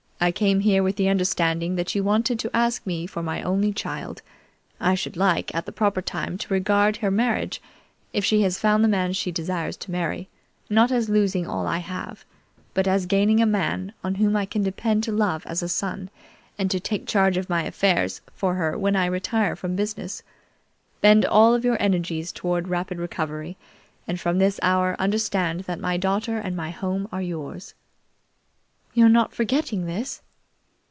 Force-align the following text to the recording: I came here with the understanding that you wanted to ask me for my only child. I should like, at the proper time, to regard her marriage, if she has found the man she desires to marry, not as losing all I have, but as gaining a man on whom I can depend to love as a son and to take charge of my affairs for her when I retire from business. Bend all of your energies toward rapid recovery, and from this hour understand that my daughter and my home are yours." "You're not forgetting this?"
I 0.23 0.31
came 0.31 0.59
here 0.59 0.83
with 0.83 0.97
the 0.97 1.09
understanding 1.09 1.77
that 1.77 1.95
you 1.95 2.03
wanted 2.03 2.37
to 2.37 2.55
ask 2.55 2.85
me 2.85 3.07
for 3.07 3.23
my 3.23 3.41
only 3.41 3.73
child. 3.73 4.21
I 4.79 4.93
should 4.93 5.17
like, 5.17 5.51
at 5.55 5.65
the 5.65 5.71
proper 5.71 5.99
time, 5.99 6.37
to 6.37 6.53
regard 6.53 6.97
her 6.97 7.09
marriage, 7.09 7.59
if 8.13 8.23
she 8.23 8.43
has 8.43 8.59
found 8.59 8.83
the 8.83 8.87
man 8.87 9.13
she 9.13 9.31
desires 9.31 9.75
to 9.77 9.89
marry, 9.89 10.29
not 10.69 10.91
as 10.91 11.09
losing 11.09 11.47
all 11.47 11.65
I 11.65 11.79
have, 11.79 12.23
but 12.75 12.87
as 12.87 13.07
gaining 13.07 13.41
a 13.41 13.47
man 13.47 13.93
on 14.03 14.13
whom 14.13 14.35
I 14.35 14.45
can 14.45 14.61
depend 14.61 15.03
to 15.05 15.11
love 15.11 15.43
as 15.47 15.63
a 15.63 15.67
son 15.67 16.11
and 16.55 16.69
to 16.69 16.79
take 16.79 17.07
charge 17.07 17.35
of 17.35 17.49
my 17.49 17.63
affairs 17.63 18.21
for 18.35 18.53
her 18.53 18.77
when 18.77 18.95
I 18.95 19.07
retire 19.07 19.55
from 19.55 19.75
business. 19.75 20.21
Bend 21.01 21.25
all 21.25 21.55
of 21.55 21.65
your 21.65 21.81
energies 21.81 22.31
toward 22.31 22.67
rapid 22.67 22.99
recovery, 22.99 23.57
and 24.07 24.19
from 24.21 24.37
this 24.37 24.59
hour 24.61 24.95
understand 24.99 25.61
that 25.61 25.79
my 25.79 25.97
daughter 25.97 26.37
and 26.37 26.55
my 26.55 26.69
home 26.69 27.07
are 27.11 27.23
yours." 27.23 27.73
"You're 28.93 29.07
not 29.07 29.33
forgetting 29.33 29.85
this?" 29.85 30.21